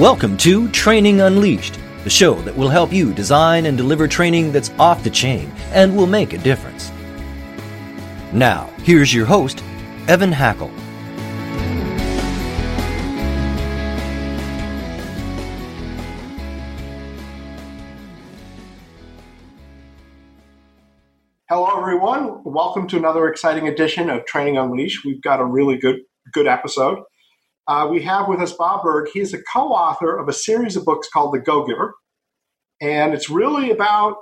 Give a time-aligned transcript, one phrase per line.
[0.00, 4.70] Welcome to Training Unleashed, the show that will help you design and deliver training that's
[4.78, 6.90] off the chain and will make a difference.
[8.32, 9.62] Now, here's your host,
[10.08, 10.70] Evan Hackel.
[21.50, 22.42] Hello, everyone.
[22.44, 25.04] Welcome to another exciting edition of Training Unleashed.
[25.04, 26.00] We've got a really good
[26.32, 27.00] good episode.
[27.66, 29.08] Uh, we have with us Bob Burg.
[29.12, 31.94] He's a co-author of a series of books called The Go Giver,
[32.80, 34.16] and it's really about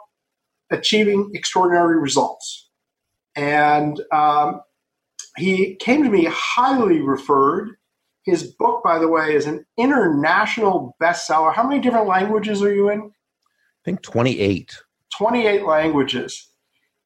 [0.71, 2.69] achieving extraordinary results.
[3.37, 4.61] And um,
[5.37, 7.77] he came to me highly referred.
[8.25, 11.55] His book, by the way, is an international bestseller.
[11.55, 13.01] How many different languages are you in?
[13.01, 14.77] I think 28.
[15.17, 16.51] 28 languages.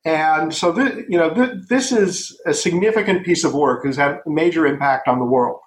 [0.05, 3.85] And so, this, you know, th- this is a significant piece of work.
[3.85, 5.61] Has had a major impact on the world.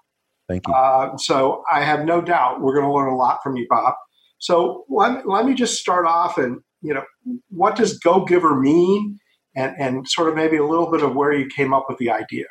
[0.48, 0.74] Thank you.
[0.74, 3.96] Uh, so I have no doubt we're going to learn a lot from you, Bob.
[4.40, 7.04] So let, let me just start off and, you know,
[7.50, 9.20] what does Go Giver mean?
[9.56, 12.12] And, and sort of maybe a little bit of where you came up with the
[12.12, 12.46] idea.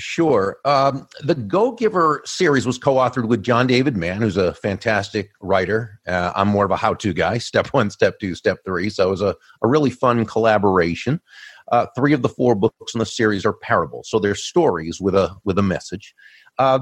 [0.00, 0.58] Sure.
[0.64, 5.30] Um, the Go Giver series was co authored with John David Mann, who's a fantastic
[5.42, 6.00] writer.
[6.06, 8.88] Uh, I'm more of a how to guy step one, step two, step three.
[8.88, 11.20] So it was a, a really fun collaboration.
[11.70, 15.14] Uh, three of the four books in the series are parables, so they're stories with
[15.14, 16.14] a with a message.
[16.58, 16.80] Uh,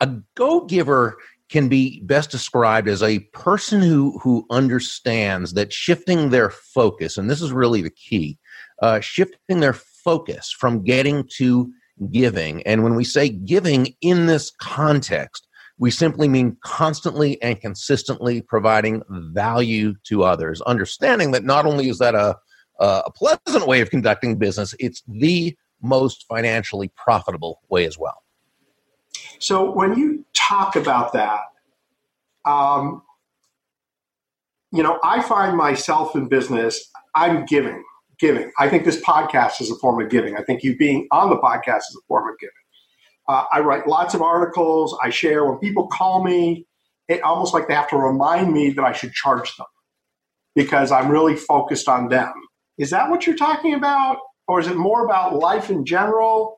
[0.00, 1.16] a go giver
[1.48, 7.30] can be best described as a person who who understands that shifting their focus, and
[7.30, 8.38] this is really the key,
[8.82, 11.70] uh, shifting their focus from getting to
[12.10, 12.62] giving.
[12.64, 15.46] And when we say giving in this context,
[15.78, 21.98] we simply mean constantly and consistently providing value to others, understanding that not only is
[21.98, 22.36] that a,
[22.80, 28.22] a pleasant way of conducting business, it's the most financially profitable way as well.
[29.38, 31.40] So when you talk about that,
[32.44, 33.02] um,
[34.72, 37.82] you know, I find myself in business, I'm giving
[38.18, 38.50] giving.
[38.58, 40.36] I think this podcast is a form of giving.
[40.36, 42.52] I think you being on the podcast is a form of giving.
[43.28, 44.96] Uh, I write lots of articles.
[45.02, 45.44] I share.
[45.44, 46.66] When people call me,
[47.08, 49.66] it almost like they have to remind me that I should charge them
[50.54, 52.32] because I'm really focused on them.
[52.78, 54.18] Is that what you're talking about?
[54.48, 56.56] Or is it more about life in general?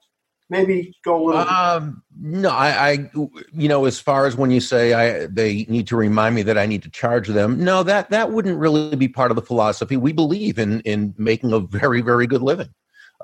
[0.50, 3.10] Maybe go a little um, no I, I
[3.52, 6.56] you know as far as when you say i they need to remind me that
[6.56, 9.96] i need to charge them no that that wouldn't really be part of the philosophy.
[9.96, 12.72] We believe in in making a very very good living.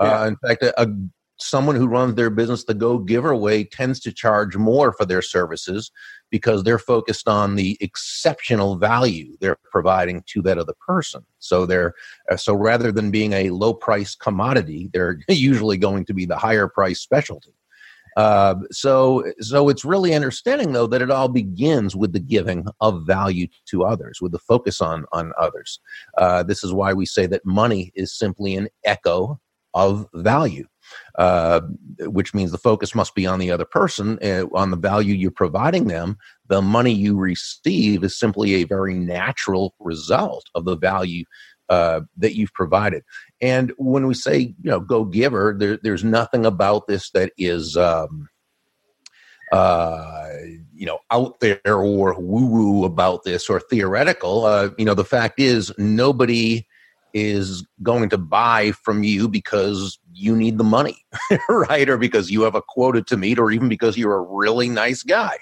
[0.01, 0.21] Yeah.
[0.21, 0.87] uh, in fact a, a
[1.39, 5.23] someone who runs their business the go giver way tends to charge more for their
[5.23, 5.91] services
[6.31, 11.25] because they're focused on the exceptional value they're providing to that other person.
[11.39, 11.95] So they're
[12.31, 16.37] uh, so rather than being a low price commodity they're usually going to be the
[16.37, 17.55] higher price specialty.
[18.17, 23.05] Uh, so so it's really understanding though that it all begins with the giving of
[23.05, 25.81] value to others with the focus on on others.
[26.17, 29.41] Uh, this is why we say that money is simply an echo
[29.75, 30.65] of value
[31.19, 31.61] uh,
[32.01, 35.31] which means the focus must be on the other person, uh, on the value you're
[35.31, 36.17] providing them.
[36.49, 41.25] The money you receive is simply a very natural result of the value
[41.69, 43.03] uh, that you've provided.
[43.41, 47.77] And when we say, you know, go giver, there, there's nothing about this that is.
[47.77, 48.29] Um,
[49.53, 50.31] uh,
[50.75, 54.45] you know, out there or woo woo about this or theoretical.
[54.47, 56.67] Uh, you know, the fact is, nobody
[57.15, 61.07] is going to buy from you because you need the money,
[61.49, 61.89] right?
[61.89, 65.03] Or because you have a quota to meet, or even because you're a really nice
[65.03, 65.39] guy.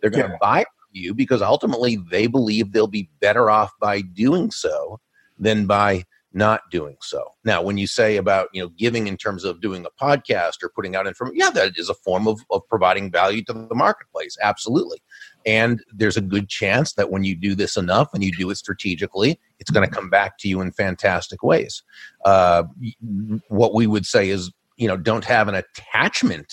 [0.00, 0.38] They're going to yeah.
[0.40, 5.00] buy from you because ultimately they believe they'll be better off by doing so
[5.38, 7.24] than by not doing so.
[7.44, 10.68] Now, when you say about you know giving in terms of doing a podcast or
[10.68, 14.36] putting out information, yeah, that is a form of, of providing value to the marketplace.
[14.42, 15.02] Absolutely.
[15.46, 18.56] And there's a good chance that when you do this enough and you do it
[18.56, 21.82] strategically, it's going to come back to you in fantastic ways.
[22.24, 22.64] Uh,
[23.48, 26.52] what we would say is, you know, don't have an attachment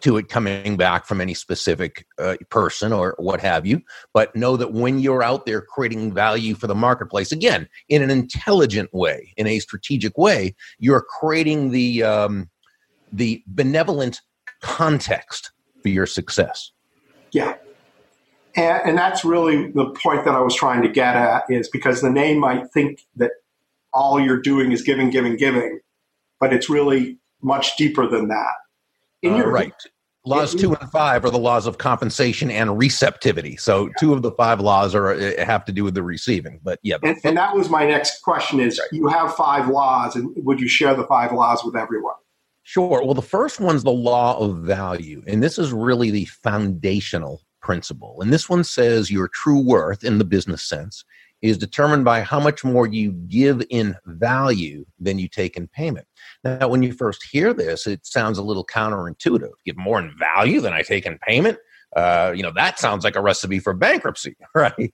[0.00, 3.82] to it coming back from any specific uh, person or what have you,
[4.12, 8.10] but know that when you're out there creating value for the marketplace, again, in an
[8.10, 12.48] intelligent way, in a strategic way, you're creating the um,
[13.12, 14.20] the benevolent
[14.62, 15.52] context
[15.82, 16.72] for your success.
[17.32, 17.56] Yeah,
[18.56, 22.00] and, and that's really the point that I was trying to get at is because
[22.00, 23.32] the name might think that
[23.92, 25.80] all you're doing is giving, giving, giving,
[26.38, 28.52] but it's really much deeper than that.
[29.22, 29.72] In uh, your, right.
[30.26, 33.56] Laws two and five are the laws of compensation and receptivity.
[33.56, 33.92] So yeah.
[33.98, 36.60] two of the five laws are uh, have to do with the receiving.
[36.62, 38.88] But yeah, and, and that was my next question: is right.
[38.92, 42.16] you have five laws, and would you share the five laws with everyone?
[42.64, 43.02] Sure.
[43.02, 48.18] Well, the first one's the law of value, and this is really the foundational principle.
[48.20, 51.04] And this one says your true worth in the business sense
[51.42, 56.06] is determined by how much more you give in value than you take in payment.
[56.44, 59.52] Now, when you first hear this, it sounds a little counterintuitive.
[59.64, 61.58] Give more in value than I take in payment.
[61.96, 64.92] Uh, you know, that sounds like a recipe for bankruptcy, right?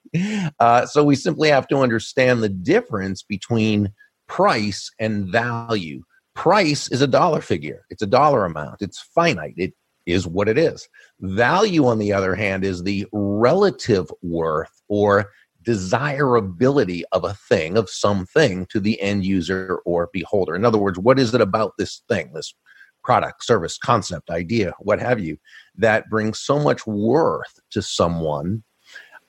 [0.60, 3.92] Uh, so we simply have to understand the difference between
[4.28, 6.02] price and value.
[6.34, 9.74] Price is a dollar figure, it's a dollar amount, it's finite, it
[10.06, 10.88] is what it is.
[11.20, 15.30] Value, on the other hand, is the relative worth or
[15.62, 20.54] desirability of a thing, of something to the end user or beholder.
[20.54, 22.54] In other words, what is it about this thing, this
[23.02, 25.36] product, service, concept, idea, what have you,
[25.76, 28.62] that brings so much worth to someone,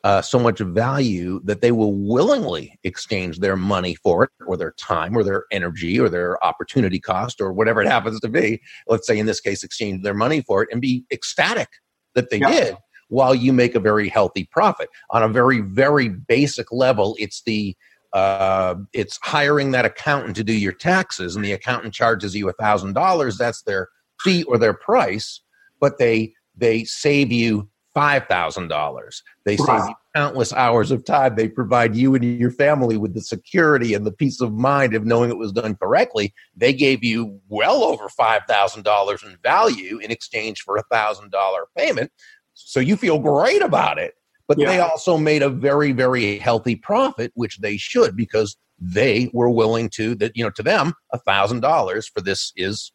[0.07, 4.71] uh, so much value that they will willingly exchange their money for it, or their
[4.71, 8.61] time, or their energy, or their opportunity cost, or whatever it happens to be.
[8.87, 11.67] Let's say in this case, exchange their money for it and be ecstatic
[12.15, 12.51] that they yeah.
[12.51, 12.77] did
[13.09, 14.87] while you make a very healthy profit.
[15.09, 17.75] On a very, very basic level, it's the
[18.13, 22.53] uh, it's hiring that accountant to do your taxes, and the accountant charges you a
[22.53, 23.37] thousand dollars.
[23.37, 23.89] That's their
[24.21, 25.41] fee or their price,
[25.81, 29.23] but they they save you five thousand dollars.
[29.43, 31.35] They save you countless hours of time.
[31.35, 35.03] They provide you and your family with the security and the peace of mind of
[35.03, 36.31] knowing it was done correctly.
[36.55, 41.31] They gave you well over five thousand dollars in value in exchange for a thousand
[41.31, 42.11] dollar payment.
[42.53, 44.13] So you feel great about it.
[44.47, 44.67] But yeah.
[44.67, 49.89] they also made a very, very healthy profit, which they should because they were willing
[49.89, 52.91] to that, you know, to them, a thousand dollars for this is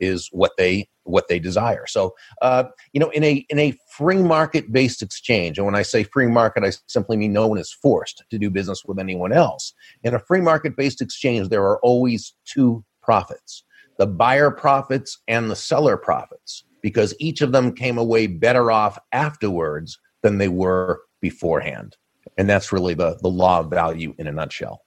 [0.00, 1.86] is what they what they desire.
[1.86, 5.82] So, uh, you know, in a in a free market based exchange, and when I
[5.82, 9.32] say free market, I simply mean no one is forced to do business with anyone
[9.32, 9.72] else.
[10.02, 13.64] In a free market based exchange, there are always two profits:
[13.98, 18.98] the buyer profits and the seller profits because each of them came away better off
[19.12, 21.96] afterwards than they were beforehand.
[22.38, 24.82] And that's really the, the law of value in a nutshell.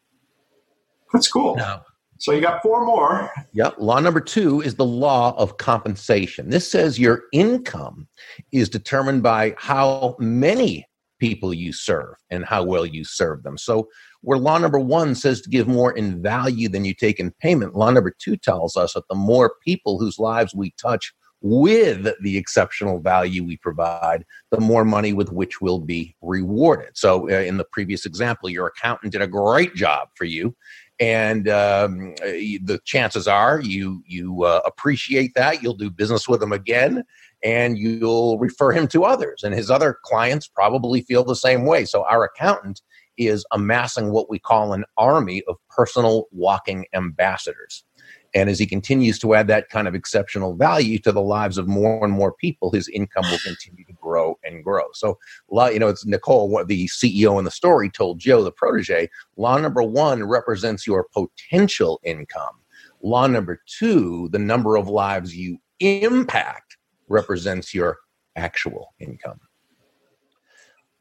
[1.11, 1.55] That's cool.
[1.55, 1.83] Now,
[2.19, 3.31] so you got four more.
[3.53, 3.75] Yep.
[3.79, 6.49] Law number two is the law of compensation.
[6.49, 8.07] This says your income
[8.51, 10.85] is determined by how many
[11.19, 13.57] people you serve and how well you serve them.
[13.57, 13.87] So,
[14.21, 17.75] where law number one says to give more in value than you take in payment,
[17.75, 22.37] law number two tells us that the more people whose lives we touch with the
[22.37, 26.89] exceptional value we provide, the more money with which we'll be rewarded.
[26.95, 30.53] So, uh, in the previous example, your accountant did a great job for you,
[30.99, 35.63] and um, the chances are you you uh, appreciate that.
[35.63, 37.03] You'll do business with him again,
[37.43, 39.43] and you'll refer him to others.
[39.43, 41.85] And his other clients probably feel the same way.
[41.85, 42.81] So, our accountant
[43.17, 47.83] is amassing what we call an army of personal walking ambassadors.
[48.33, 51.67] And as he continues to add that kind of exceptional value to the lives of
[51.67, 54.85] more and more people, his income will continue to grow and grow.
[54.93, 55.17] So,
[55.49, 59.81] law—you know, it's Nicole, the CEO in the story, told Joe, the protege, law number
[59.83, 62.59] one represents your potential income.
[63.01, 66.77] Law number two, the number of lives you impact,
[67.07, 67.97] represents your
[68.35, 69.39] actual income.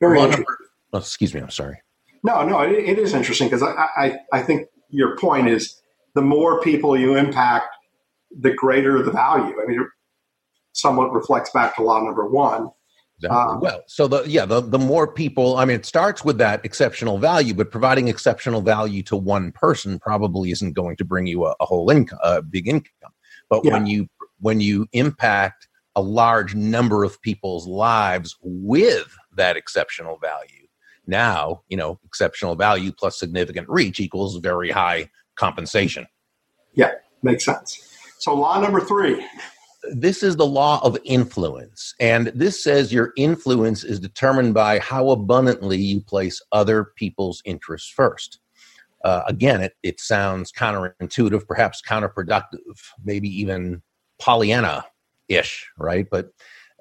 [0.01, 0.59] Very law number,
[0.93, 1.81] oh, excuse me, I'm sorry.
[2.23, 5.81] No, no, it, it is interesting because I, I, I think your point is
[6.19, 7.69] the more people you impact,
[8.41, 9.55] the greater the value.
[9.63, 9.87] I mean, it
[10.73, 12.71] somewhat reflects back to law number one.
[13.31, 16.65] Um, well, so the yeah, the, the more people, I mean, it starts with that
[16.65, 21.47] exceptional value, but providing exceptional value to one person probably isn't going to bring you
[21.47, 23.13] a, a whole income, a big income.
[23.49, 23.75] But yeah.
[23.75, 24.09] when you
[24.41, 30.67] when you impact a large number of people's lives with that exceptional value,
[31.07, 36.07] now you know exceptional value plus significant reach equals very high compensation.
[36.75, 37.97] Yeah, makes sense.
[38.19, 39.25] So, law number three.
[39.93, 41.95] This is the law of influence.
[42.01, 47.89] And this says your influence is determined by how abundantly you place other people's interests
[47.89, 48.41] first.
[49.05, 53.81] Uh, again, it, it sounds counterintuitive, perhaps counterproductive, maybe even
[54.19, 54.85] Pollyanna
[55.29, 56.07] ish, right?
[56.11, 56.31] But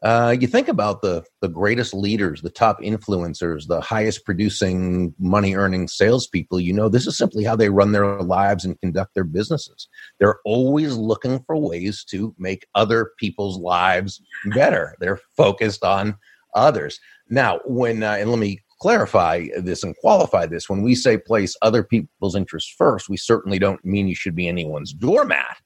[0.04, 5.56] uh, you think about the the greatest leaders, the top influencers, the highest producing money
[5.56, 6.60] earning salespeople.
[6.60, 9.88] You know, this is simply how they run their lives and conduct their businesses.
[10.20, 14.22] They're always looking for ways to make other people's lives
[14.54, 14.96] better.
[15.00, 16.18] They're focused on
[16.54, 17.00] others.
[17.30, 20.70] Now, when uh, and let me clarify this and qualify this.
[20.70, 24.48] When we say place other people's interests first, we certainly don't mean you should be
[24.48, 25.58] anyone's doormat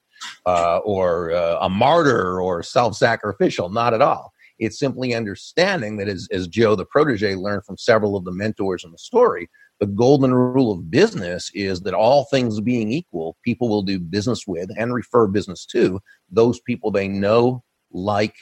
[0.46, 3.68] uh, or uh, a martyr or self sacrificial.
[3.68, 4.32] Not at all.
[4.58, 8.84] It's simply understanding that, as, as Joe, the protege, learned from several of the mentors
[8.84, 9.48] in the story,
[9.80, 14.46] the golden rule of business is that all things being equal, people will do business
[14.46, 16.00] with and refer business to
[16.30, 18.36] those people they know, like,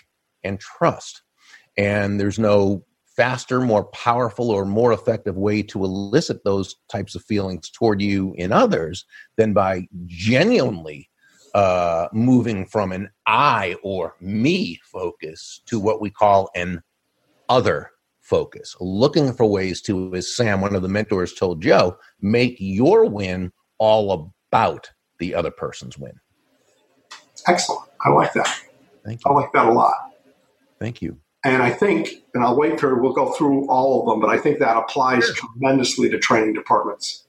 [0.44, 1.22] and trust.
[1.78, 2.84] And there's no
[3.16, 8.34] faster, more powerful, or more effective way to elicit those types of feelings toward you
[8.36, 9.04] in others
[9.36, 11.09] than by genuinely
[11.54, 16.82] uh, moving from an I or me focus to what we call an
[17.48, 17.90] other
[18.20, 23.06] focus, looking for ways to, as Sam, one of the mentors, told Joe, make your
[23.06, 26.12] win all about the other person's win.
[27.48, 27.88] Excellent.
[28.04, 28.62] I like that.
[29.04, 29.30] Thank you.
[29.30, 29.94] I like that a lot.
[30.78, 31.18] Thank you.
[31.44, 34.38] And I think, and I'll wait for, we'll go through all of them, but I
[34.38, 35.34] think that applies sure.
[35.34, 37.26] tremendously to training departments.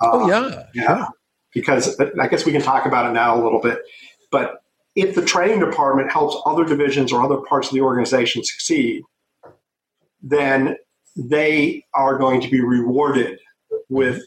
[0.00, 0.62] oh, uh, yeah.
[0.74, 0.96] Yeah.
[0.96, 1.08] Sure.
[1.56, 3.78] Because I guess we can talk about it now a little bit.
[4.30, 4.62] But
[4.94, 9.04] if the training department helps other divisions or other parts of the organization succeed,
[10.22, 10.76] then
[11.16, 13.38] they are going to be rewarded
[13.88, 14.22] with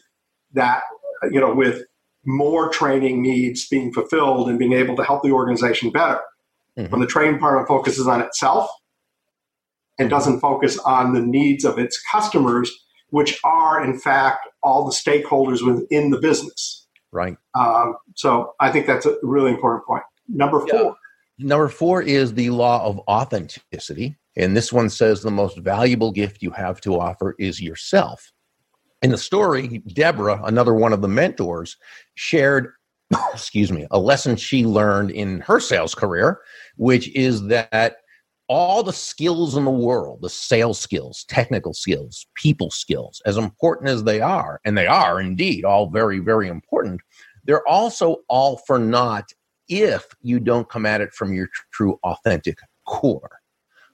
[0.54, 0.82] that,
[1.30, 1.84] you know, with
[2.24, 6.20] more training needs being fulfilled and being able to help the organization better.
[6.76, 6.90] Mm-hmm.
[6.90, 8.68] When the training department focuses on itself
[10.00, 12.72] and doesn't focus on the needs of its customers,
[13.10, 16.88] which are in fact all the stakeholders within the business.
[17.12, 17.36] Right.
[17.54, 20.02] Um, so I think that's a really important point.
[20.28, 20.68] Number four.
[21.38, 21.46] Yeah.
[21.46, 24.16] Number four is the law of authenticity.
[24.36, 28.30] And this one says the most valuable gift you have to offer is yourself.
[29.02, 31.76] In the story, Deborah, another one of the mentors,
[32.14, 32.72] shared,
[33.32, 36.40] excuse me, a lesson she learned in her sales career,
[36.76, 37.96] which is that
[38.50, 43.88] all the skills in the world, the sales skills, technical skills, people skills, as important
[43.88, 47.00] as they are, and they are indeed all very, very important,
[47.44, 49.32] they're also all for naught
[49.68, 53.38] if you don't come at it from your true, authentic core.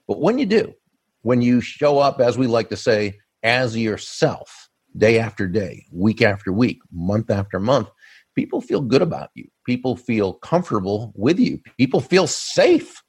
[0.07, 0.73] But when you do,
[1.21, 6.23] when you show up, as we like to say, as yourself, day after day, week
[6.23, 7.89] after week, month after month,
[8.33, 9.47] people feel good about you.
[9.67, 11.59] People feel comfortable with you.
[11.77, 13.03] People feel safe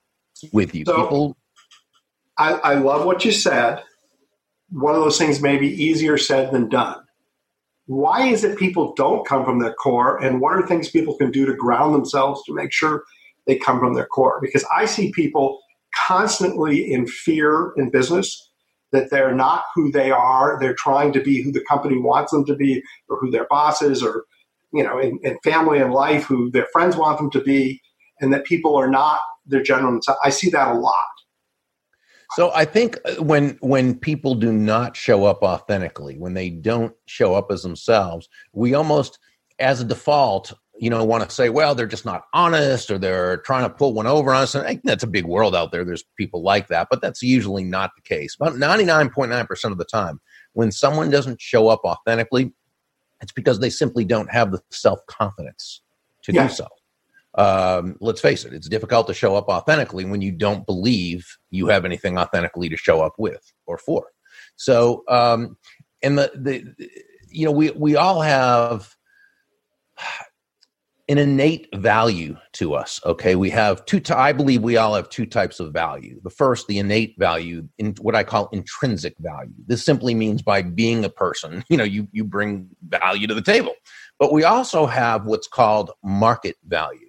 [0.52, 0.84] with you.
[0.84, 1.36] So, people.
[2.36, 3.82] I, I love what you said.
[4.70, 7.00] One of those things may be easier said than done.
[7.86, 10.22] Why is it people don't come from their core?
[10.22, 13.04] And what are things people can do to ground themselves to make sure
[13.46, 14.38] they come from their core?
[14.42, 15.58] Because I see people
[15.96, 18.50] constantly in fear in business
[18.92, 20.58] that they're not who they are.
[20.60, 24.02] They're trying to be who the company wants them to be, or who their bosses,
[24.02, 24.24] or
[24.72, 27.80] you know, in, in family and life, who their friends want them to be,
[28.20, 30.00] and that people are not their general.
[30.22, 30.94] I see that a lot.
[32.32, 36.94] So I think uh, when when people do not show up authentically, when they don't
[37.06, 39.18] show up as themselves, we almost,
[39.58, 43.38] as a default, you know, want to say, well, they're just not honest or they're
[43.38, 44.54] trying to pull one over on us.
[44.54, 45.84] And that's a big world out there.
[45.84, 48.36] There's people like that, but that's usually not the case.
[48.38, 50.20] About 99.9% of the time,
[50.52, 52.52] when someone doesn't show up authentically,
[53.20, 55.82] it's because they simply don't have the self confidence
[56.24, 56.46] to yeah.
[56.46, 56.68] do so.
[57.38, 61.68] Um, let's face it, it's difficult to show up authentically when you don't believe you
[61.68, 64.06] have anything authentically to show up with or for.
[64.56, 65.56] So, um,
[66.02, 66.88] and the, the,
[67.30, 68.96] you know, we, we all have
[71.08, 73.00] an innate value to us.
[73.06, 74.00] Okay, we have two.
[74.00, 76.20] T- I believe we all have two types of value.
[76.22, 79.54] The first, the innate value, in what I call intrinsic value.
[79.66, 83.42] This simply means by being a person, you know, you you bring value to the
[83.42, 83.74] table.
[84.18, 87.07] But we also have what's called market value.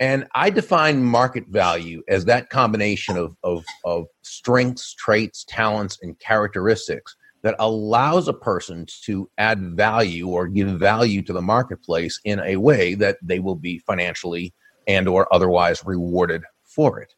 [0.00, 6.18] And I define market value as that combination of, of, of strengths, traits, talents, and
[6.18, 12.40] characteristics that allows a person to add value or give value to the marketplace in
[12.40, 14.54] a way that they will be financially
[14.86, 17.14] and or otherwise rewarded for it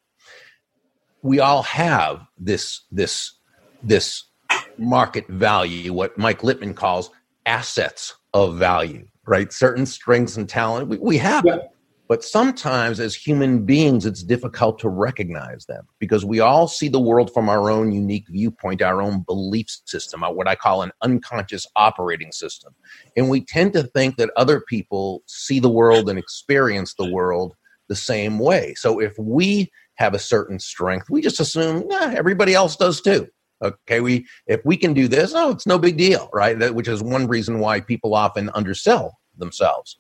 [1.23, 3.35] we all have this this
[3.83, 4.25] this
[4.77, 7.11] market value what mike lipman calls
[7.47, 11.59] assets of value right certain strengths and talent we, we have yeah.
[12.13, 17.01] But sometimes, as human beings, it's difficult to recognize them because we all see the
[17.01, 21.67] world from our own unique viewpoint, our own belief system, what I call an unconscious
[21.75, 22.75] operating system.
[23.17, 27.55] And we tend to think that other people see the world and experience the world
[27.89, 28.75] the same way.
[28.75, 33.27] So if we have a certain strength, we just assume yeah, everybody else does too.
[33.65, 36.59] Okay, we if we can do this, oh, it's no big deal, right?
[36.59, 39.97] That, which is one reason why people often undersell themselves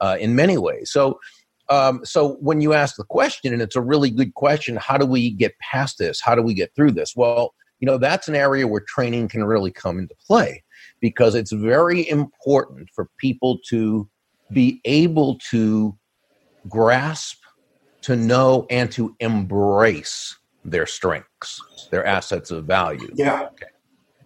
[0.00, 0.90] uh, in many ways.
[0.90, 1.18] So
[1.68, 5.06] um, so when you ask the question, and it's a really good question, how do
[5.06, 6.20] we get past this?
[6.20, 7.14] How do we get through this?
[7.16, 10.62] Well, you know, that's an area where training can really come into play
[11.00, 14.08] because it's very important for people to
[14.52, 15.96] be able to
[16.68, 17.38] grasp,
[18.02, 23.10] to know, and to embrace their strengths, their assets of value.
[23.14, 23.48] Yeah.
[23.52, 23.66] Okay.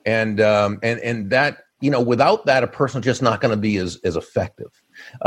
[0.06, 3.60] And um, and and that you know, without that, a person's just not going to
[3.60, 4.70] be as as effective.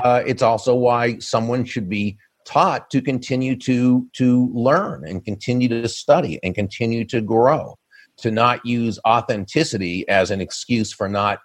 [0.04, 5.68] Uh, it's also why someone should be taught to continue to to learn and continue
[5.70, 7.78] to study and continue to grow
[8.18, 11.40] to not use authenticity as an excuse for not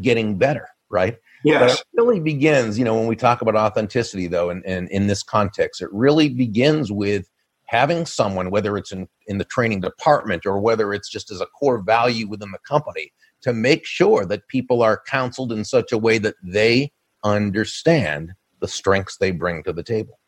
[0.00, 1.16] getting better, right?
[1.44, 1.60] Yes.
[1.60, 5.06] But it really begins, you know, when we talk about authenticity, though, and, and in
[5.06, 7.28] this context, it really begins with
[7.66, 11.46] having someone, whether it's in, in the training department or whether it's just as a
[11.46, 15.98] core value within the company, to make sure that people are counseled in such a
[15.98, 16.90] way that they
[17.24, 20.18] understand the strengths they bring to the table.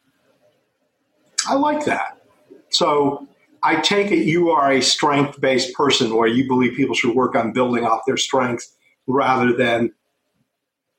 [1.46, 2.18] I like that.
[2.70, 3.28] So
[3.62, 7.34] I take it you are a strength based person where you believe people should work
[7.34, 8.74] on building off their strengths
[9.06, 9.92] rather than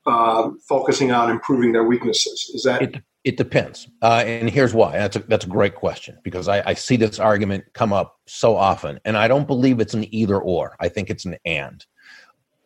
[0.06, 2.50] uh, focusing on improving their weaknesses.
[2.54, 2.82] Is that?
[2.82, 3.90] It, it depends.
[4.02, 4.94] Uh, and here's why.
[4.94, 8.56] That's a, that's a great question because I, I see this argument come up so
[8.56, 9.02] often.
[9.04, 11.86] And I don't believe it's an either or, I think it's an and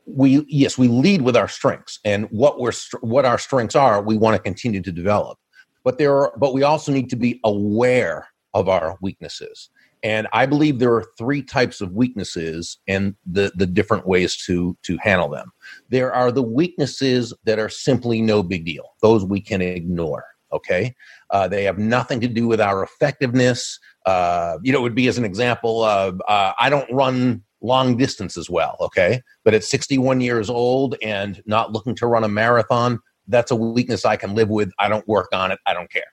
[0.06, 4.18] we yes we lead with our strengths and what we're what our strengths are we
[4.18, 5.38] want to continue to develop.
[5.84, 9.70] But there are but we also need to be aware of our weaknesses.
[10.04, 14.78] And i believe there are three types of weaknesses and the the different ways to
[14.84, 15.52] to handle them.
[15.90, 20.94] There are the weaknesses that are simply no big deal those we can ignore okay?
[21.30, 23.80] Uh, they have nothing to do with our effectiveness.
[24.06, 26.12] Uh, you know it would be as an example uh,
[26.60, 29.22] i don't run long distance as well, okay?
[29.44, 34.06] But at 61 years old and not looking to run a marathon, that's a weakness
[34.06, 34.72] I can live with.
[34.80, 35.60] I don't work on it.
[35.66, 36.04] I don't care.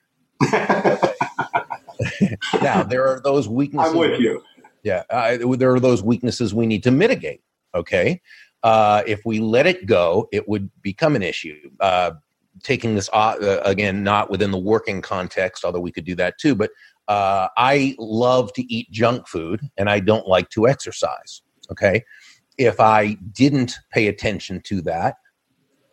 [2.61, 3.91] now, there are those weaknesses.
[3.91, 4.41] I'm with you.
[4.83, 7.41] Yeah, uh, there are those weaknesses we need to mitigate,
[7.75, 8.21] okay?
[8.63, 11.57] Uh, if we let it go, it would become an issue.
[11.79, 12.11] Uh,
[12.63, 16.55] taking this uh, again, not within the working context, although we could do that too,
[16.55, 16.71] but
[17.09, 21.41] uh, I love to eat junk food and I don't like to exercise.
[21.71, 22.03] Okay.
[22.57, 25.15] If I didn't pay attention to that,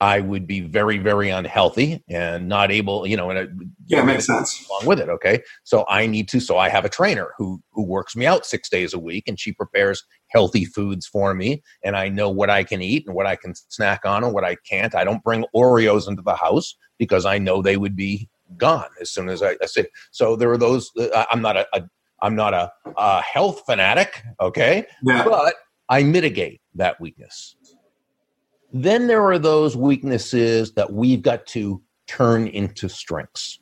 [0.01, 3.51] I would be very, very unhealthy and not able, you know, and it,
[3.87, 5.09] yeah, it makes sense along with it.
[5.09, 6.41] Okay, so I need to.
[6.41, 9.41] So I have a trainer who who works me out six days a week, and
[9.41, 13.27] she prepares healthy foods for me, and I know what I can eat and what
[13.27, 14.95] I can snack on and what I can't.
[14.95, 19.11] I don't bring Oreos into the house because I know they would be gone as
[19.11, 19.87] soon as I, I say.
[20.11, 20.91] So there are those.
[20.99, 21.83] Uh, I'm not a, a
[22.23, 25.25] I'm not a, a health fanatic, okay, yeah.
[25.25, 25.55] but
[25.89, 27.57] I mitigate that weakness.
[28.73, 33.61] Then there are those weaknesses that we've got to turn into strengths.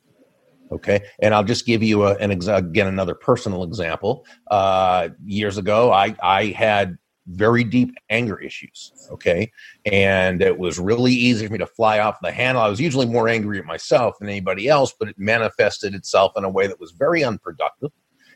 [0.71, 4.25] Okay, and I'll just give you a, an exa- again another personal example.
[4.49, 8.91] Uh, years ago, I I had very deep anger issues.
[9.11, 9.51] Okay.
[9.91, 12.61] And it was really easy for me to fly off the handle.
[12.61, 16.43] I was usually more angry at myself than anybody else, but it manifested itself in
[16.43, 17.91] a way that was very unproductive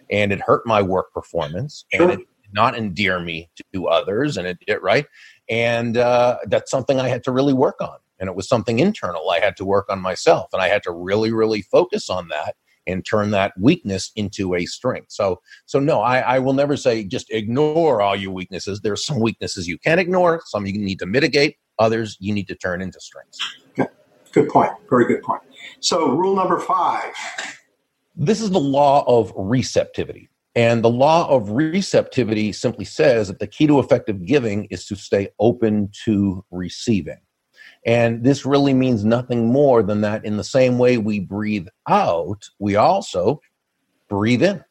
[0.09, 4.37] and it hurt my work performance and it did not endear me to others.
[4.37, 5.05] And it, it right.
[5.49, 7.97] And uh, that's something I had to really work on.
[8.19, 10.49] And it was something internal I had to work on myself.
[10.51, 12.55] And I had to really, really focus on that
[12.89, 15.11] and turn that weakness into a strength.
[15.11, 18.81] So, so no, I, I will never say just ignore all your weaknesses.
[18.81, 22.55] There's some weaknesses you can ignore, some you need to mitigate, others you need to
[22.55, 23.39] turn into strengths.
[23.79, 23.89] Okay.
[24.31, 24.71] Good point.
[24.89, 25.41] Very good point.
[25.79, 27.13] So, rule number five.
[28.15, 30.29] This is the law of receptivity.
[30.55, 34.95] And the law of receptivity simply says that the key to effective giving is to
[34.95, 37.19] stay open to receiving.
[37.85, 42.49] And this really means nothing more than that in the same way we breathe out,
[42.59, 43.41] we also
[44.09, 44.63] breathe in,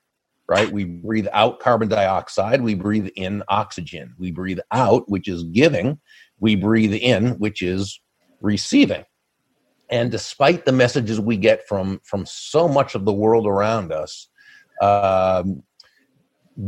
[0.49, 0.71] right?
[0.71, 4.15] We breathe out carbon dioxide, we breathe in oxygen.
[4.19, 6.01] We breathe out, which is giving,
[6.39, 8.01] we breathe in, which is
[8.41, 9.05] receiving.
[9.91, 14.29] And despite the messages we get from, from so much of the world around us,
[14.83, 15.63] um,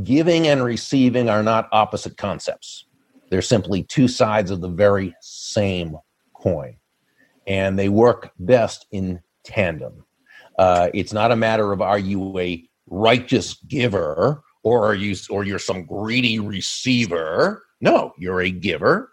[0.03, 2.87] giving and receiving are not opposite concepts.
[3.31, 5.96] They're simply two sides of the very same
[6.40, 6.76] coin,
[7.46, 10.05] and they work best in tandem.
[10.59, 15.44] Uh, it's not a matter of are you a righteous giver or are you or
[15.44, 17.62] you're some greedy receiver.
[17.81, 19.12] No, you're a giver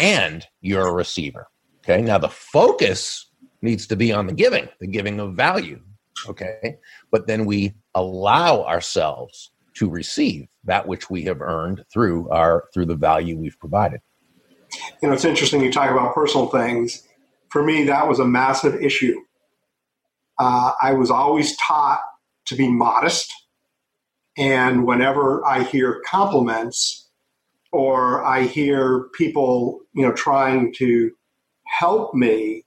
[0.00, 1.48] and you're a receiver.
[1.78, 2.00] Okay.
[2.00, 5.80] Now the focus needs to be on the giving, the giving of value.
[6.28, 6.78] Okay.
[7.10, 12.86] But then we allow ourselves to receive that which we have earned through our through
[12.86, 14.00] the value we've provided
[15.02, 17.06] you know, it's interesting you talk about personal things.
[17.50, 19.20] For me, that was a massive issue.
[20.38, 22.00] Uh, I was always taught
[22.46, 23.32] to be modest.
[24.36, 27.08] And whenever I hear compliments
[27.72, 31.10] or I hear people, you know, trying to
[31.66, 32.64] help me,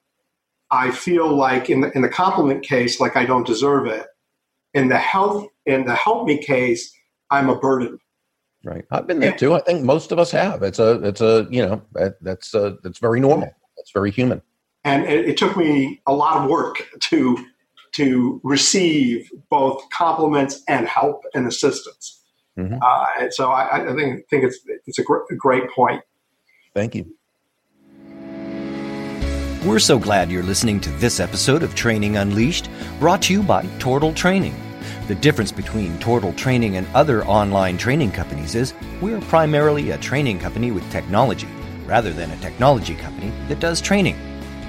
[0.69, 4.07] I feel like in the, in the compliment case, like I don't deserve it.
[4.73, 6.93] In the help in the help me case,
[7.29, 7.99] I'm a burden.
[8.63, 8.85] Right.
[8.91, 9.53] I've been there too.
[9.53, 10.61] I think most of us have.
[10.61, 13.51] It's a, it's a, you know, that, that's a, that's very normal.
[13.75, 14.41] That's very human.
[14.83, 17.45] And it, it, took me a lot of work to,
[17.93, 22.21] to receive both compliments and help and assistance.
[22.57, 22.75] Mm-hmm.
[22.81, 26.03] Uh, and so I, I, think think it's it's a, gr- a great point.
[26.73, 27.13] Thank you.
[29.65, 32.69] We're so glad you're listening to this episode of Training Unleashed,
[32.99, 34.55] brought to you by Tortal Training.
[35.07, 40.39] The difference between Tortal Training and other online training companies is we're primarily a training
[40.39, 41.47] company with technology,
[41.85, 44.17] rather than a technology company that does training.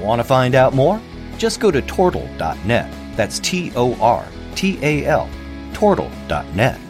[0.00, 1.00] Want to find out more?
[1.38, 3.16] Just go to tortal.net.
[3.16, 5.28] That's T O R T A L,
[5.72, 6.80] tortal.net.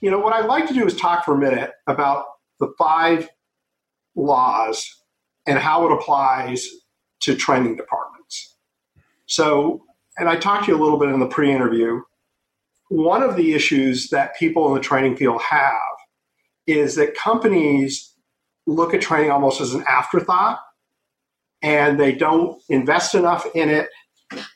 [0.00, 2.24] You know, what I'd like to do is talk for a minute about
[2.58, 3.28] the five
[4.16, 4.84] laws
[5.46, 6.68] and how it applies
[7.20, 8.21] to training departments.
[9.32, 9.82] So,
[10.18, 12.02] and I talked to you a little bit in the pre interview.
[12.90, 15.72] One of the issues that people in the training field have
[16.66, 18.12] is that companies
[18.66, 20.60] look at training almost as an afterthought
[21.62, 23.88] and they don't invest enough in it.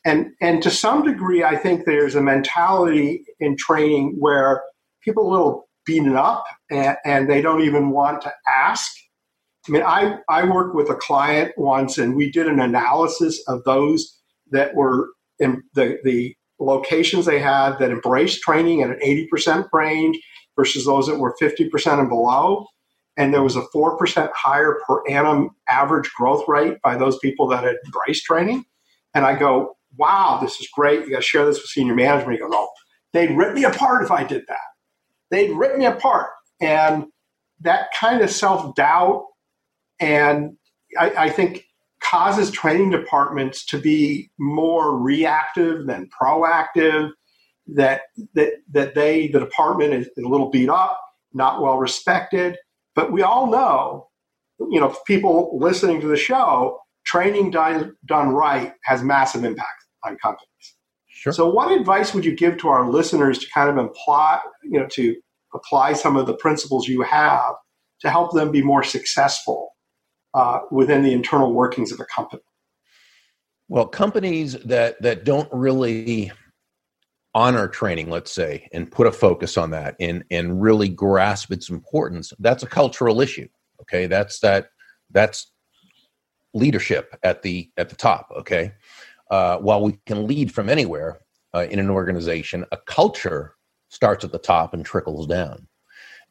[0.04, 4.62] And, and to some degree, I think there's a mentality in training where
[5.02, 8.92] people are a little beaten up and, and they don't even want to ask
[9.68, 13.64] I mean, I, I worked with a client once and we did an analysis of
[13.64, 14.16] those
[14.50, 20.18] that were in the, the locations they had that embraced training at an 80% range
[20.56, 22.66] versus those that were 50% and below.
[23.18, 27.64] And there was a 4% higher per annum average growth rate by those people that
[27.64, 28.64] had embraced training.
[29.14, 31.00] And I go, wow, this is great.
[31.06, 32.32] You got to share this with senior management.
[32.32, 32.68] He goes, no,
[33.12, 34.58] they'd rip me apart if I did that.
[35.30, 36.30] They'd rip me apart.
[36.60, 37.06] And
[37.60, 39.24] that kind of self doubt
[39.98, 40.56] and
[40.98, 41.64] I, I think
[42.10, 47.10] causes training departments to be more reactive than proactive.
[47.68, 48.02] That
[48.34, 51.00] that that they the department is, a little beat up,
[51.32, 52.56] not well respected.
[52.94, 54.08] But we all know,
[54.60, 60.16] you know, people listening to the show, training done done right has massive impact on
[60.18, 60.76] companies.
[61.08, 61.32] Sure.
[61.32, 64.86] So, what advice would you give to our listeners to kind of imply, you know,
[64.92, 65.16] to
[65.52, 67.54] apply some of the principles you have
[68.02, 69.70] to help them be more successful
[70.36, 72.42] uh, within the internal workings of a company?
[73.68, 76.30] Well, companies that that don't really
[77.34, 81.70] honor training, let's say, and put a focus on that and and really grasp its
[81.70, 83.48] importance, that's a cultural issue.
[83.80, 84.68] Okay, that's that
[85.10, 85.50] that's
[86.54, 88.30] leadership at the at the top.
[88.36, 88.72] Okay,
[89.30, 91.20] uh, while we can lead from anywhere
[91.54, 93.54] uh, in an organization, a culture
[93.88, 95.66] starts at the top and trickles down.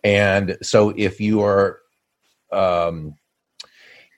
[0.03, 1.79] And so, if you are
[2.51, 3.15] um,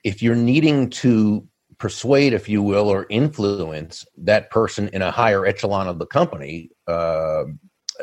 [0.08, 5.44] if you're needing to persuade, if you will, or influence that person in a higher
[5.44, 7.44] echelon of the company, uh,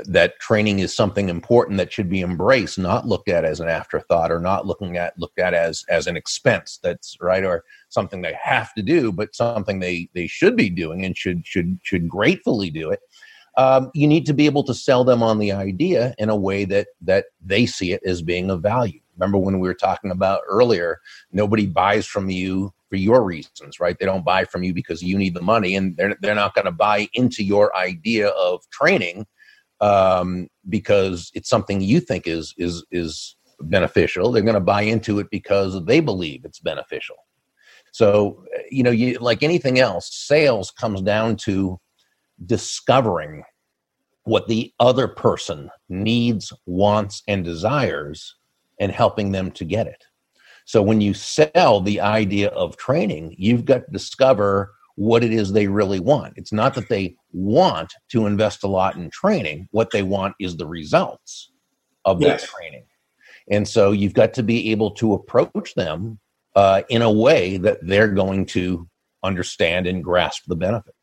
[0.06, 4.32] that training is something important that should be embraced, not looked at as an afterthought,
[4.32, 6.80] or not looking at looked at as as an expense.
[6.84, 11.04] That's right, or something they have to do, but something they they should be doing
[11.06, 13.00] and should should should gratefully do it.
[13.58, 16.66] Um, you need to be able to sell them on the idea in a way
[16.66, 19.00] that that they see it as being of value.
[19.18, 21.00] Remember when we were talking about earlier,
[21.32, 23.98] nobody buys from you for your reasons, right?
[24.00, 26.66] They don't buy from you because you need the money, and they're they're not going
[26.66, 29.26] to buy into your idea of training
[29.82, 34.32] um, because it's something you think is is is beneficial.
[34.32, 37.18] They're going to buy into it because they believe it's beneficial.
[37.92, 41.80] So you know, you like anything else, sales comes down to
[42.46, 43.44] discovering
[44.24, 48.36] what the other person needs, wants, and desires
[48.80, 50.06] and helping them to get it.
[50.66, 55.52] So when you sell the idea of training, you've got to discover what it is
[55.52, 56.34] they really want.
[56.38, 60.58] It's not that they want to invest a lot in training, what they want is
[60.58, 61.52] the results
[62.06, 62.42] of yes.
[62.42, 62.86] that training.
[63.50, 66.20] And so you've got to be able to approach them
[66.56, 68.88] uh, in a way that they're going to
[69.24, 70.96] understand and grasp the benefit.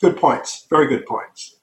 [0.00, 0.66] Good points.
[0.68, 1.60] Very good points.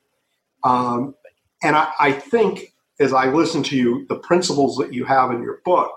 [0.64, 1.16] Um,
[1.64, 5.42] and I, I think as I listen to you, the principles that you have in
[5.42, 5.92] your book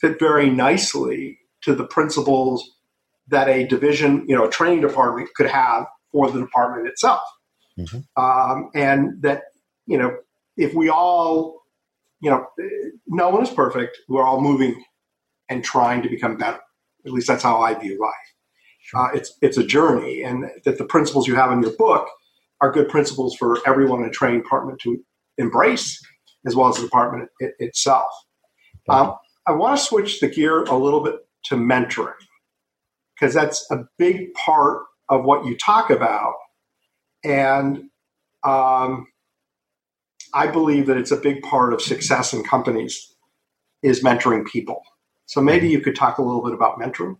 [0.00, 2.76] fit very nicely to the principles
[3.28, 7.22] that a division, you know, a training department could have for the department itself.
[7.78, 8.22] Mm-hmm.
[8.22, 9.44] Um, and that,
[9.86, 10.16] you know,
[10.56, 11.62] if we all,
[12.20, 12.46] you know,
[13.06, 14.82] no one is perfect, we're all moving
[15.48, 16.60] and trying to become better.
[17.04, 18.12] At least that's how I view life.
[18.80, 19.00] Sure.
[19.00, 22.08] Uh, it's it's a journey, and that the principles you have in your book
[22.60, 25.04] are good principles for everyone in a training department to
[25.38, 26.00] embrace
[26.46, 28.10] as well as the department it, itself.
[28.88, 32.14] Um, I want to switch the gear a little bit to mentoring
[33.14, 36.34] because that's a big part of what you talk about.
[37.24, 37.84] And
[38.44, 39.08] um,
[40.34, 43.14] I believe that it's a big part of success in companies
[43.82, 44.82] is mentoring people.
[45.26, 47.16] So maybe you could talk a little bit about mentoring.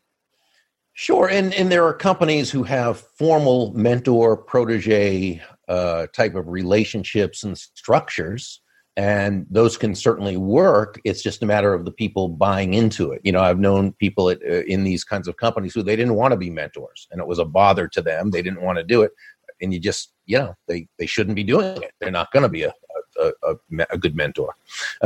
[0.99, 7.43] Sure, and and there are companies who have formal mentor protege uh, type of relationships
[7.43, 8.63] and structures
[8.97, 13.21] and those can certainly work it's just a matter of the people buying into it
[13.25, 16.15] you know i've known people at, uh, in these kinds of companies who they didn't
[16.15, 18.85] want to be mentors and it was a bother to them they didn't want to
[18.85, 19.13] do it
[19.61, 22.49] and you just you know they they shouldn't be doing it they're not going to
[22.49, 22.73] be a
[23.19, 24.55] a, a, a, good mentor.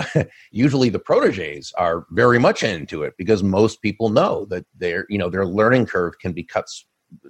[0.51, 5.19] Usually, the proteges are very much into it because most people know that their you
[5.19, 6.67] know their learning curve can be cut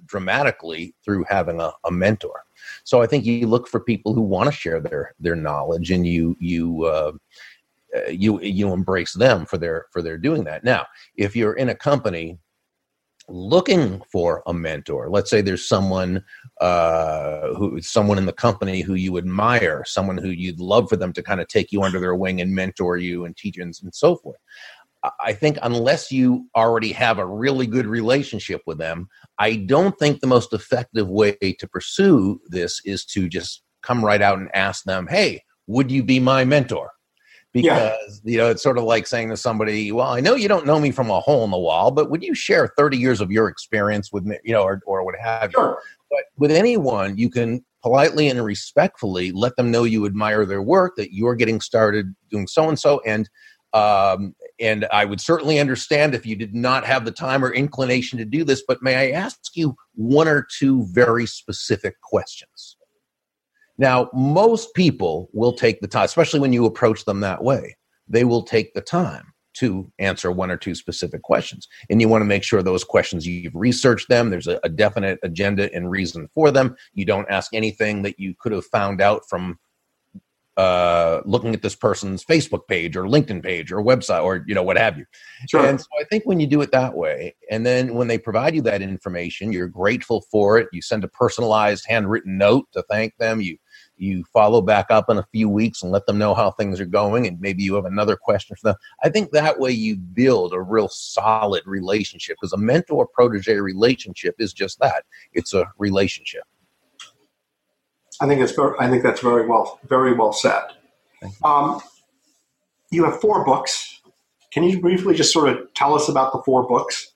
[0.05, 2.43] dramatically through having a, a mentor.
[2.83, 6.05] So I think you look for people who want to share their their knowledge, and
[6.05, 7.11] you you uh,
[7.95, 10.63] uh, you you embrace them for their for their doing that.
[10.63, 12.39] Now, if you're in a company
[13.27, 16.23] looking for a mentor, let's say there's someone
[16.59, 21.13] uh, who someone in the company who you admire, someone who you'd love for them
[21.13, 23.73] to kind of take you under their wing and mentor you and teach you and,
[23.83, 24.39] and so forth.
[25.19, 29.07] I think unless you already have a really good relationship with them,
[29.39, 34.21] I don't think the most effective way to pursue this is to just come right
[34.21, 36.91] out and ask them, "Hey, would you be my mentor?"
[37.51, 38.31] Because yeah.
[38.31, 40.79] you know it's sort of like saying to somebody, "Well, I know you don't know
[40.79, 43.47] me from a hole in the wall, but would you share 30 years of your
[43.47, 45.69] experience with me, you know, or or what have sure.
[45.69, 45.75] you?"
[46.11, 50.95] But with anyone, you can politely and respectfully let them know you admire their work,
[50.97, 53.27] that you're getting started doing so and so, and
[53.73, 58.19] um, and I would certainly understand if you did not have the time or inclination
[58.19, 62.77] to do this, but may I ask you one or two very specific questions?
[63.77, 67.75] Now, most people will take the time, especially when you approach them that way,
[68.07, 71.67] they will take the time to answer one or two specific questions.
[71.89, 75.19] And you want to make sure those questions you've researched them, there's a, a definite
[75.23, 76.75] agenda and reason for them.
[76.93, 79.59] You don't ask anything that you could have found out from
[80.57, 84.63] uh, looking at this person's Facebook page or LinkedIn page or website or you know
[84.63, 85.05] what have you.
[85.49, 85.65] Sure.
[85.65, 88.53] And so I think when you do it that way, and then when they provide
[88.53, 90.67] you that information, you're grateful for it.
[90.73, 93.41] You send a personalized handwritten note to thank them.
[93.41, 93.57] You
[93.95, 96.85] you follow back up in a few weeks and let them know how things are
[96.85, 98.75] going, and maybe you have another question for them.
[99.03, 104.35] I think that way you build a real solid relationship because a mentor protege relationship
[104.39, 105.05] is just that.
[105.33, 106.43] It's a relationship.
[108.21, 110.61] I think it's very, I think that's very well very well said.
[111.21, 111.31] You.
[111.43, 111.81] Um,
[112.91, 113.99] you have four books.
[114.53, 117.13] Can you briefly just sort of tell us about the four books?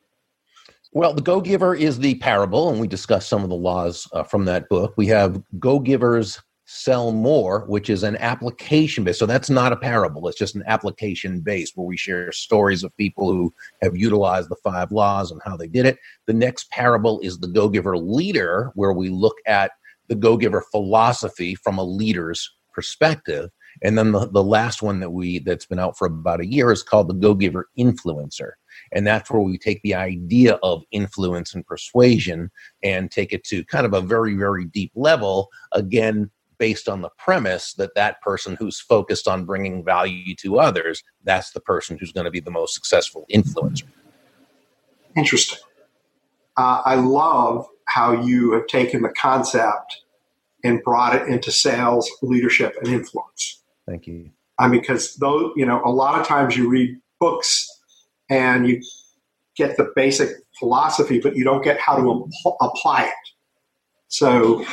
[0.93, 4.23] Well, the Go Giver is the parable, and we discussed some of the laws uh,
[4.23, 4.93] from that book.
[4.95, 9.19] We have Go Givers Sell More, which is an application based.
[9.19, 12.95] So that's not a parable, it's just an application based where we share stories of
[12.95, 15.97] people who have utilized the five laws and how they did it.
[16.25, 19.71] The next parable is the Go Giver Leader, where we look at
[20.07, 23.49] the go giver philosophy from a leader's perspective.
[23.81, 26.71] And then the, the last one that we that's been out for about a year
[26.71, 28.51] is called the Go Giver Influencer.
[28.93, 32.51] And that's where we take the idea of influence and persuasion
[32.83, 37.09] and take it to kind of a very, very deep level, again, based on the
[37.17, 42.13] premise that that person who's focused on bringing value to others, that's the person who's
[42.13, 43.83] going to be the most successful influencer.
[45.17, 45.59] Interesting.
[46.57, 50.01] Uh, I love how you have taken the concept
[50.63, 53.61] and brought it into sales, leadership, and influence.
[53.87, 54.31] Thank you.
[54.57, 57.69] I mean, because though you know, a lot of times you read books
[58.29, 58.81] and you
[59.55, 62.29] get the basic philosophy, but you don't get how to
[62.61, 63.13] apply it.
[64.07, 64.65] So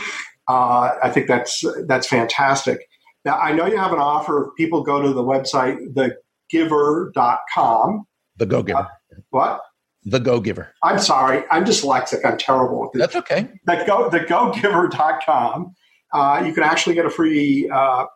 [0.49, 2.89] uh, I think that's that's fantastic.
[3.25, 4.49] Now I know you have an offer.
[4.49, 5.95] If people go to the website
[6.53, 8.07] thegiver.com.
[8.37, 8.79] The Go Giver.
[8.79, 8.87] Uh,
[9.31, 9.61] what?
[10.05, 10.75] The Go Giver.
[10.83, 11.45] I'm sorry.
[11.51, 12.25] I'm dyslexic.
[12.25, 13.01] I'm terrible with this.
[13.01, 13.49] That's okay.
[13.67, 15.75] The go the gogiver.com.
[16.13, 18.07] Uh, you can actually get a free uh,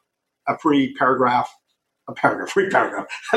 [0.49, 1.49] a free paragraph,
[2.09, 3.07] a paragraph, free paragraph,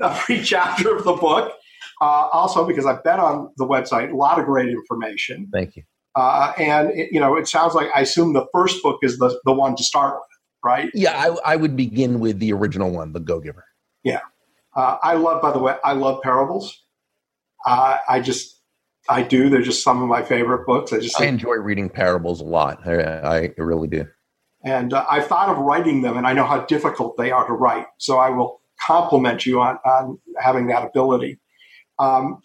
[0.00, 1.54] a free chapter of the book.
[2.00, 5.48] Uh, also, because I've been on the website, a lot of great information.
[5.52, 5.82] Thank you.
[6.16, 9.38] Uh, and it, you know, it sounds like I assume the first book is the
[9.44, 10.28] the one to start with,
[10.64, 10.90] right?
[10.92, 13.64] Yeah, I, I would begin with the original one, The Go Giver.
[14.02, 14.20] Yeah,
[14.74, 15.40] uh, I love.
[15.40, 16.82] By the way, I love parables.
[17.66, 18.60] Uh, I just,
[19.08, 19.48] I do.
[19.50, 20.92] They're just some of my favorite books.
[20.92, 22.86] I just I enjoy reading parables a lot.
[22.86, 24.06] I, I really do.
[24.62, 27.52] And uh, I've thought of writing them, and I know how difficult they are to
[27.52, 27.86] write.
[27.98, 31.38] So I will compliment you on, on having that ability.
[31.98, 32.40] Um,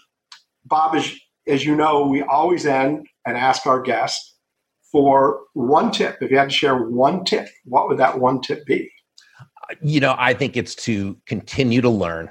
[0.65, 1.13] Bob, as,
[1.47, 4.33] as you know, we always end and ask our guests
[4.91, 6.17] for one tip.
[6.21, 8.89] If you had to share one tip, what would that one tip be?
[9.81, 12.29] You know, I think it's to continue to learn,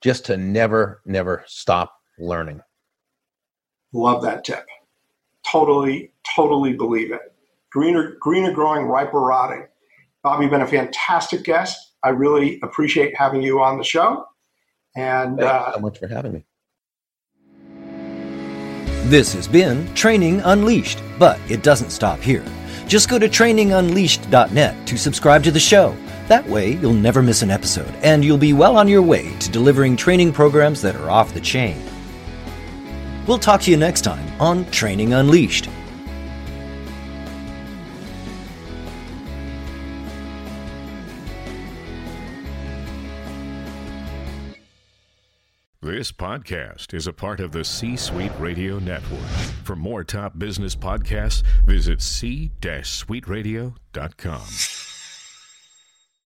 [0.00, 2.60] just to never, never stop learning.
[3.92, 4.66] Love that tip.
[5.50, 7.20] Totally, totally believe it.
[7.72, 9.66] Greener, greener growing, riper rotting.
[10.22, 11.94] Bob, you've been a fantastic guest.
[12.04, 14.24] I really appreciate having you on the show.
[14.96, 16.44] And Thank uh, you so much for having me.
[19.08, 22.44] This has been Training Unleashed, but it doesn't stop here.
[22.86, 25.96] Just go to trainingunleashed.net to subscribe to the show.
[26.28, 29.50] That way, you'll never miss an episode, and you'll be well on your way to
[29.50, 31.80] delivering training programs that are off the chain.
[33.26, 35.68] We'll talk to you next time on Training Unleashed.
[45.82, 49.26] This podcast is a part of the C Suite Radio Network.
[49.64, 54.89] For more top business podcasts, visit c-suiteradio.com.